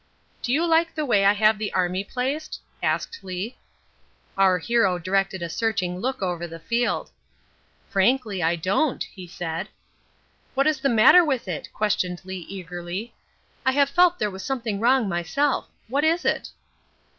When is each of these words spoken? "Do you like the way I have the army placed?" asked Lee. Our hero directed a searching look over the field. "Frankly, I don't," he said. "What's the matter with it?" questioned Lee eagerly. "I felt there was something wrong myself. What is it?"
"Do 0.41 0.51
you 0.51 0.65
like 0.65 0.95
the 0.95 1.05
way 1.05 1.25
I 1.25 1.33
have 1.33 1.59
the 1.59 1.71
army 1.73 2.03
placed?" 2.03 2.59
asked 2.81 3.23
Lee. 3.23 3.59
Our 4.35 4.57
hero 4.57 4.97
directed 4.97 5.43
a 5.43 5.47
searching 5.47 5.99
look 5.99 6.23
over 6.23 6.47
the 6.47 6.57
field. 6.57 7.11
"Frankly, 7.87 8.41
I 8.41 8.55
don't," 8.55 9.03
he 9.03 9.27
said. 9.27 9.69
"What's 10.55 10.79
the 10.79 10.89
matter 10.89 11.23
with 11.23 11.47
it?" 11.47 11.71
questioned 11.71 12.25
Lee 12.25 12.47
eagerly. 12.49 13.13
"I 13.63 13.85
felt 13.85 14.17
there 14.17 14.31
was 14.31 14.43
something 14.43 14.79
wrong 14.79 15.07
myself. 15.07 15.69
What 15.87 16.03
is 16.03 16.25
it?" 16.25 16.49